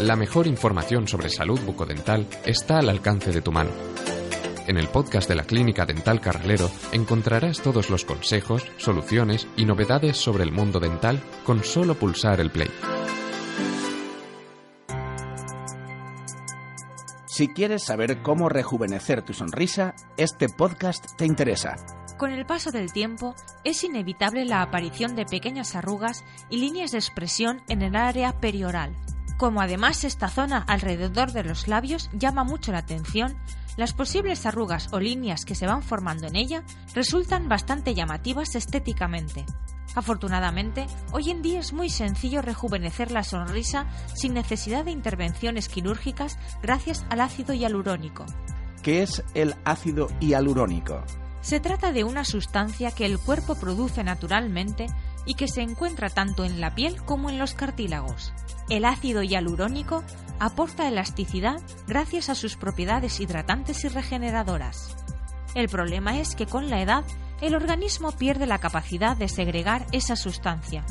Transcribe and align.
La 0.00 0.16
mejor 0.16 0.48
información 0.48 1.06
sobre 1.06 1.30
salud 1.30 1.60
bucodental 1.60 2.26
está 2.44 2.78
al 2.78 2.88
alcance 2.88 3.30
de 3.30 3.40
tu 3.40 3.52
mano. 3.52 3.70
En 4.66 4.76
el 4.76 4.88
podcast 4.88 5.28
de 5.28 5.36
la 5.36 5.44
Clínica 5.44 5.86
Dental 5.86 6.20
Carralero 6.20 6.68
encontrarás 6.90 7.60
todos 7.60 7.90
los 7.90 8.04
consejos, 8.04 8.66
soluciones 8.76 9.46
y 9.56 9.64
novedades 9.66 10.16
sobre 10.16 10.42
el 10.42 10.50
mundo 10.50 10.80
dental 10.80 11.22
con 11.44 11.62
solo 11.62 11.94
pulsar 11.94 12.40
el 12.40 12.50
play. 12.50 12.70
Si 17.26 17.48
quieres 17.54 17.84
saber 17.84 18.20
cómo 18.20 18.48
rejuvenecer 18.48 19.22
tu 19.22 19.32
sonrisa, 19.32 19.94
este 20.16 20.48
podcast 20.48 21.16
te 21.16 21.24
interesa. 21.24 21.76
Con 22.18 22.32
el 22.32 22.46
paso 22.46 22.72
del 22.72 22.92
tiempo, 22.92 23.36
es 23.62 23.84
inevitable 23.84 24.44
la 24.44 24.62
aparición 24.62 25.14
de 25.14 25.24
pequeñas 25.24 25.76
arrugas 25.76 26.24
y 26.50 26.56
líneas 26.58 26.90
de 26.90 26.98
expresión 26.98 27.62
en 27.68 27.82
el 27.82 27.94
área 27.94 28.40
perioral. 28.40 28.96
Como 29.36 29.60
además 29.60 30.04
esta 30.04 30.28
zona 30.28 30.64
alrededor 30.68 31.32
de 31.32 31.44
los 31.44 31.66
labios 31.66 32.08
llama 32.12 32.44
mucho 32.44 32.72
la 32.72 32.78
atención, 32.78 33.36
las 33.76 33.92
posibles 33.92 34.46
arrugas 34.46 34.88
o 34.92 35.00
líneas 35.00 35.44
que 35.44 35.56
se 35.56 35.66
van 35.66 35.82
formando 35.82 36.28
en 36.28 36.36
ella 36.36 36.62
resultan 36.94 37.48
bastante 37.48 37.94
llamativas 37.94 38.54
estéticamente. 38.54 39.44
Afortunadamente, 39.96 40.86
hoy 41.12 41.30
en 41.30 41.42
día 41.42 41.60
es 41.60 41.72
muy 41.72 41.88
sencillo 41.88 42.42
rejuvenecer 42.42 43.10
la 43.10 43.22
sonrisa 43.22 43.86
sin 44.14 44.34
necesidad 44.34 44.84
de 44.84 44.90
intervenciones 44.90 45.68
quirúrgicas 45.68 46.38
gracias 46.62 47.04
al 47.10 47.20
ácido 47.20 47.54
hialurónico. 47.54 48.26
¿Qué 48.82 49.02
es 49.02 49.22
el 49.34 49.54
ácido 49.64 50.08
hialurónico? 50.20 51.02
Se 51.40 51.60
trata 51.60 51.92
de 51.92 52.04
una 52.04 52.24
sustancia 52.24 52.90
que 52.90 53.06
el 53.06 53.18
cuerpo 53.18 53.54
produce 53.54 54.02
naturalmente 54.02 54.86
y 55.26 55.34
que 55.34 55.48
se 55.48 55.62
encuentra 55.62 56.08
tanto 56.08 56.44
en 56.44 56.60
la 56.60 56.74
piel 56.74 57.02
como 57.02 57.30
en 57.30 57.38
los 57.38 57.54
cartílagos. 57.54 58.32
El 58.68 58.84
ácido 58.84 59.22
hialurónico 59.22 60.02
aporta 60.38 60.88
elasticidad 60.88 61.60
gracias 61.86 62.28
a 62.28 62.34
sus 62.34 62.56
propiedades 62.56 63.20
hidratantes 63.20 63.84
y 63.84 63.88
regeneradoras. 63.88 64.96
El 65.54 65.68
problema 65.68 66.18
es 66.18 66.34
que 66.34 66.46
con 66.46 66.70
la 66.70 66.80
edad 66.80 67.04
el 67.40 67.54
organismo 67.54 68.12
pierde 68.12 68.46
la 68.46 68.58
capacidad 68.58 69.16
de 69.16 69.28
segregar 69.28 69.86
esa 69.92 70.16
sustancia, 70.16 70.84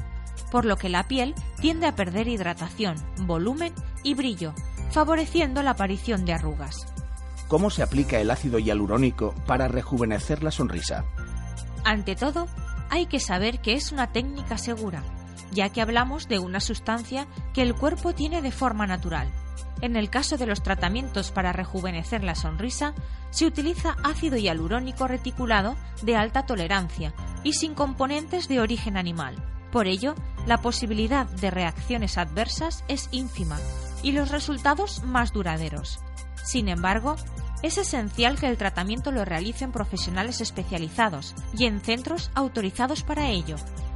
por 0.51 0.65
lo 0.65 0.77
que 0.77 0.89
la 0.89 1.07
piel 1.07 1.33
tiende 1.59 1.87
a 1.87 1.95
perder 1.95 2.27
hidratación, 2.27 2.95
volumen 3.25 3.73
y 4.03 4.13
brillo, 4.13 4.53
favoreciendo 4.91 5.63
la 5.63 5.71
aparición 5.71 6.25
de 6.25 6.33
arrugas. 6.33 6.85
¿Cómo 7.47 7.69
se 7.69 7.83
aplica 7.83 8.19
el 8.19 8.31
ácido 8.31 8.59
hialurónico 8.59 9.33
para 9.47 9.67
rejuvenecer 9.67 10.43
la 10.43 10.51
sonrisa? 10.51 11.05
Ante 11.83 12.15
todo, 12.15 12.47
hay 12.89 13.07
que 13.07 13.19
saber 13.19 13.59
que 13.59 13.73
es 13.73 13.91
una 13.91 14.11
técnica 14.11 14.57
segura, 14.57 15.03
ya 15.53 15.69
que 15.69 15.81
hablamos 15.81 16.27
de 16.27 16.39
una 16.39 16.59
sustancia 16.59 17.27
que 17.53 17.61
el 17.61 17.75
cuerpo 17.75 18.13
tiene 18.13 18.41
de 18.41 18.51
forma 18.51 18.87
natural. 18.87 19.31
En 19.81 19.95
el 19.95 20.09
caso 20.09 20.37
de 20.37 20.45
los 20.45 20.63
tratamientos 20.63 21.31
para 21.31 21.51
rejuvenecer 21.51 22.23
la 22.23 22.35
sonrisa, 22.35 22.93
se 23.31 23.45
utiliza 23.45 23.97
ácido 24.03 24.37
hialurónico 24.37 25.07
reticulado 25.07 25.75
de 26.01 26.15
alta 26.15 26.45
tolerancia 26.45 27.13
y 27.43 27.53
sin 27.53 27.73
componentes 27.73 28.47
de 28.47 28.61
origen 28.61 28.97
animal. 28.97 29.35
Por 29.71 29.87
ello, 29.87 30.15
la 30.45 30.59
posibilidad 30.59 31.25
de 31.25 31.51
reacciones 31.51 32.17
adversas 32.17 32.83
es 32.87 33.09
ínfima 33.11 33.59
y 34.03 34.11
los 34.11 34.29
resultados 34.29 35.03
más 35.03 35.33
duraderos. 35.33 35.99
Sin 36.43 36.69
embargo, 36.69 37.15
es 37.63 37.77
esencial 37.77 38.37
que 38.37 38.47
el 38.47 38.57
tratamiento 38.57 39.11
lo 39.11 39.25
realicen 39.25 39.71
profesionales 39.71 40.41
especializados 40.41 41.33
y 41.57 41.65
en 41.65 41.79
centros 41.79 42.29
autorizados 42.35 43.03
para 43.03 43.29
ello, 43.29 43.55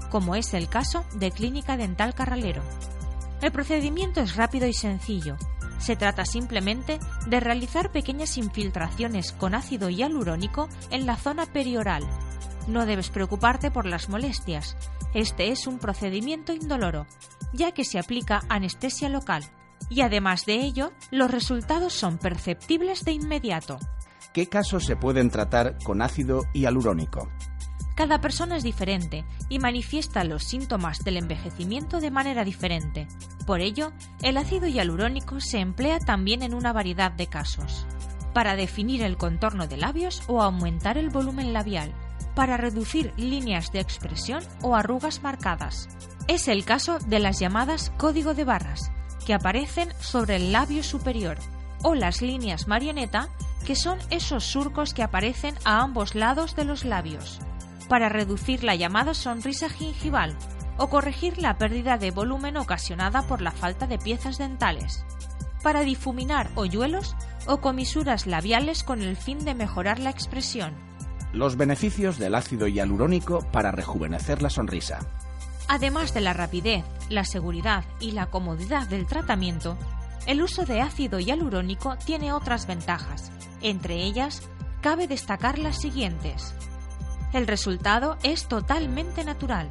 como 0.10 0.36
es 0.36 0.54
el 0.54 0.70
caso 0.70 1.04
de 1.14 1.32
Clínica 1.32 1.78
Dental 1.78 2.14
Carralero. 2.14 2.62
El 3.42 3.52
procedimiento 3.52 4.22
es 4.22 4.36
rápido 4.36 4.68
y 4.68 4.74
sencillo. 4.74 5.38
Se 5.80 5.96
trata 5.96 6.26
simplemente 6.26 7.00
de 7.28 7.40
realizar 7.40 7.92
pequeñas 7.92 8.38
infiltraciones 8.38 9.32
con 9.32 9.54
ácido 9.54 9.90
hialurónico 9.90 10.70
en 10.90 11.06
la 11.06 11.18
zona 11.18 11.46
perioral. 11.46 12.04
No 12.68 12.86
debes 12.86 13.10
preocuparte 13.10 13.72
por 13.72 13.86
las 13.86 14.10
molestias. 14.10 14.76
Este 15.14 15.52
es 15.52 15.68
un 15.68 15.80
procedimiento 15.80 16.54
indoloro, 16.54 17.06
ya 17.54 17.72
que 17.72 17.86
se 17.86 18.00
aplica 18.00 18.44
anestesia 18.50 19.10
local 19.10 19.44
y 19.90 20.02
además 20.02 20.46
de 20.46 20.56
ello, 20.56 20.92
los 21.12 21.32
resultados 21.32 21.94
son 21.94 22.18
perceptibles 22.18 23.06
de 23.06 23.14
inmediato. 23.14 23.80
¿Qué 24.34 24.48
casos 24.48 24.86
se 24.86 24.96
pueden 24.96 25.30
tratar 25.30 25.78
con 25.84 26.02
ácido 26.02 26.44
hialurónico? 26.54 27.30
Cada 27.98 28.22
persona 28.22 28.58
es 28.58 28.64
diferente 28.64 29.26
y 29.50 29.58
manifiesta 29.58 30.24
los 30.24 30.44
síntomas 30.44 31.04
del 31.04 31.18
envejecimiento 31.18 32.00
de 32.00 32.12
manera 32.12 32.44
diferente. 32.44 33.08
Por 33.48 33.60
ello, 33.60 33.92
el 34.22 34.38
ácido 34.38 34.68
hialurónico 34.68 35.42
se 35.42 35.58
emplea 35.58 35.98
también 35.98 36.44
en 36.44 36.54
una 36.54 36.74
variedad 36.74 37.12
de 37.12 37.26
casos. 37.26 37.88
Para 38.36 38.56
definir 38.56 39.02
el 39.02 39.18
contorno 39.18 39.66
de 39.66 39.78
labios 39.78 40.22
o 40.28 40.44
aumentar 40.44 41.00
el 41.00 41.10
volumen 41.10 41.54
labial. 41.54 41.92
Para 42.36 42.56
reducir 42.56 43.14
líneas 43.18 43.72
de 43.72 43.80
expresión 43.80 44.44
o 44.62 44.76
arrugas 44.76 45.24
marcadas. 45.24 45.90
Es 46.28 46.48
el 46.48 46.66
caso 46.66 47.00
de 47.00 47.18
las 47.18 47.40
llamadas 47.40 47.92
código 47.98 48.36
de 48.36 48.44
barras, 48.44 48.92
que 49.26 49.34
aparecen 49.34 49.90
sobre 50.02 50.36
el 50.36 50.52
labio 50.52 50.84
superior, 50.84 51.40
o 51.82 51.96
las 51.96 52.22
líneas 52.22 52.68
marioneta, 52.68 53.30
que 53.66 53.76
son 53.76 53.98
esos 54.12 54.44
surcos 54.44 54.94
que 54.94 55.02
aparecen 55.02 55.56
a 55.66 55.82
ambos 55.82 56.14
lados 56.14 56.56
de 56.56 56.64
los 56.64 56.86
labios, 56.86 57.40
para 57.88 58.10
reducir 58.10 58.64
la 58.64 58.76
llamada 58.76 59.14
sonrisa 59.14 59.70
gingival 59.70 60.36
o 60.78 60.90
corregir 60.90 61.38
la 61.38 61.58
pérdida 61.58 61.98
de 61.98 62.12
volumen 62.12 62.58
ocasionada 62.58 63.24
por 63.24 63.42
la 63.42 63.52
falta 63.52 63.88
de 63.88 63.98
piezas 63.98 64.38
dentales, 64.38 65.06
para 65.64 65.82
difuminar 65.82 66.50
hoyuelos 66.56 67.16
o 67.48 67.58
comisuras 67.58 68.28
labiales 68.28 68.84
con 68.84 69.02
el 69.02 69.16
fin 69.18 69.44
de 69.44 69.56
mejorar 69.56 70.00
la 70.00 70.10
expresión. 70.10 70.74
Los 71.34 71.58
beneficios 71.58 72.18
del 72.18 72.36
ácido 72.36 72.68
hialurónico 72.68 73.46
para 73.52 73.72
rejuvenecer 73.72 74.42
la 74.42 74.50
sonrisa. 74.50 75.00
Además 75.68 76.14
de 76.14 76.22
la 76.22 76.34
rapidez, 76.34 76.86
la 77.10 77.26
seguridad 77.26 77.84
y 78.00 78.12
la 78.12 78.28
comodidad 78.28 78.88
del 78.88 79.06
tratamiento, 79.06 79.78
el 80.26 80.42
uso 80.42 80.66
de 80.66 80.82
ácido 80.82 81.20
hialurónico 81.20 81.98
tiene 82.06 82.32
otras 82.32 82.68
ventajas. 82.68 83.32
Entre 83.62 84.04
ellas, 84.04 84.42
cabe 84.82 85.08
destacar 85.08 85.58
las 85.60 85.78
siguientes. 85.82 86.54
El 87.34 87.48
resultado 87.48 88.18
es 88.24 88.48
totalmente 88.48 89.24
natural. 89.24 89.70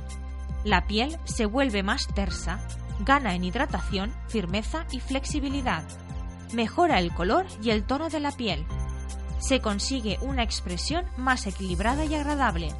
La 0.65 0.87
piel 0.87 1.19
se 1.25 1.47
vuelve 1.47 1.83
más 1.83 2.06
tersa, 2.09 2.61
gana 3.00 3.34
en 3.34 3.44
hidratación, 3.44 4.12
firmeza 4.28 4.87
y 4.91 5.00
flexibilidad. 5.00 5.84
Mejora 6.53 6.99
el 6.99 7.12
color 7.15 7.47
y 7.62 7.71
el 7.71 7.84
tono 7.84 8.09
de 8.09 8.21
la 8.21 8.33
piel. 8.33 8.67
Se 9.39 9.61
consigue 9.61 10.19
una 10.22 10.43
expresión 10.43 11.05
más 11.17 11.47
equilibrada 11.47 12.05
y 12.05 12.15
agradable. 12.15 12.75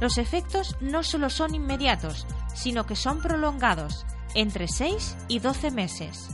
Los 0.00 0.18
efectos 0.18 0.76
no 0.80 1.02
solo 1.02 1.30
son 1.30 1.54
inmediatos, 1.54 2.26
sino 2.54 2.84
que 2.86 2.96
son 2.96 3.20
prolongados, 3.20 4.04
entre 4.34 4.68
6 4.68 5.16
y 5.28 5.38
12 5.38 5.70
meses. 5.70 6.30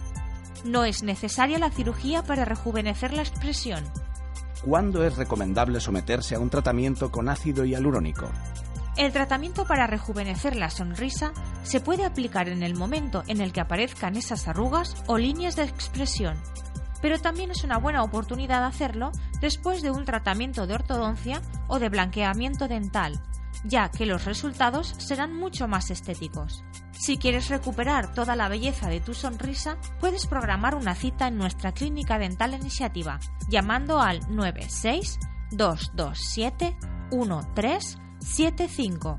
No 0.64 0.84
es 0.84 1.02
necesaria 1.02 1.58
la 1.58 1.70
cirugía 1.70 2.22
para 2.22 2.44
rejuvenecer 2.44 3.12
la 3.12 3.22
expresión. 3.22 3.84
¿Cuándo 4.64 5.04
es 5.04 5.16
recomendable 5.16 5.80
someterse 5.80 6.36
a 6.36 6.38
un 6.38 6.48
tratamiento 6.48 7.10
con 7.10 7.28
ácido 7.28 7.64
hialurónico? 7.64 8.30
El 8.96 9.12
tratamiento 9.12 9.66
para 9.66 9.88
rejuvenecer 9.88 10.54
la 10.54 10.70
sonrisa 10.70 11.32
se 11.64 11.80
puede 11.80 12.04
aplicar 12.04 12.48
en 12.48 12.62
el 12.62 12.76
momento 12.76 13.24
en 13.26 13.40
el 13.40 13.52
que 13.52 13.60
aparezcan 13.60 14.16
esas 14.16 14.46
arrugas 14.46 15.02
o 15.08 15.18
líneas 15.18 15.56
de 15.56 15.64
expresión, 15.64 16.36
pero 17.00 17.18
también 17.18 17.50
es 17.50 17.64
una 17.64 17.78
buena 17.78 18.04
oportunidad 18.04 18.64
hacerlo 18.64 19.10
después 19.40 19.82
de 19.82 19.90
un 19.90 20.04
tratamiento 20.04 20.68
de 20.68 20.74
ortodoncia 20.74 21.42
o 21.66 21.80
de 21.80 21.88
blanqueamiento 21.88 22.68
dental, 22.68 23.20
ya 23.64 23.90
que 23.90 24.06
los 24.06 24.24
resultados 24.24 24.94
serán 24.98 25.34
mucho 25.34 25.68
más 25.68 25.90
estéticos. 25.90 26.64
Si 26.92 27.16
quieres 27.16 27.48
recuperar 27.48 28.14
toda 28.14 28.36
la 28.36 28.48
belleza 28.48 28.88
de 28.88 29.00
tu 29.00 29.14
sonrisa, 29.14 29.76
puedes 30.00 30.26
programar 30.26 30.74
una 30.74 30.94
cita 30.94 31.28
en 31.28 31.36
nuestra 31.36 31.72
clínica 31.72 32.18
dental 32.18 32.54
iniciativa 32.54 33.20
llamando 33.48 34.00
al 34.00 34.20
96 34.34 35.18
227 35.50 36.76
1375. 37.10 39.18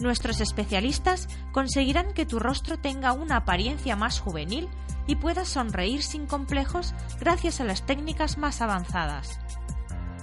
Nuestros 0.00 0.40
especialistas 0.40 1.28
conseguirán 1.52 2.14
que 2.14 2.26
tu 2.26 2.38
rostro 2.38 2.78
tenga 2.78 3.12
una 3.12 3.36
apariencia 3.36 3.96
más 3.96 4.18
juvenil 4.18 4.68
y 5.06 5.16
puedas 5.16 5.48
sonreír 5.48 6.02
sin 6.02 6.26
complejos 6.26 6.94
gracias 7.18 7.60
a 7.60 7.64
las 7.64 7.84
técnicas 7.84 8.38
más 8.38 8.62
avanzadas. 8.62 9.38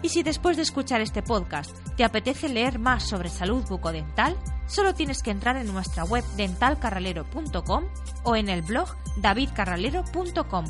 Y 0.01 0.09
si 0.09 0.23
después 0.23 0.57
de 0.57 0.63
escuchar 0.63 1.01
este 1.01 1.23
podcast 1.23 1.71
te 1.95 2.03
apetece 2.03 2.49
leer 2.49 2.79
más 2.79 3.03
sobre 3.03 3.29
salud 3.29 3.63
bucodental, 3.67 4.38
solo 4.67 4.94
tienes 4.94 5.23
que 5.23 5.31
entrar 5.31 5.57
en 5.57 5.67
nuestra 5.67 6.03
web 6.03 6.23
dentalcarralero.com 6.35 7.85
o 8.23 8.35
en 8.35 8.49
el 8.49 8.61
blog 8.61 8.95
davidcarralero.com. 9.17 10.65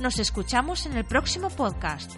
Nos 0.00 0.18
escuchamos 0.18 0.86
en 0.86 0.96
el 0.96 1.04
próximo 1.04 1.48
podcast. 1.48 2.16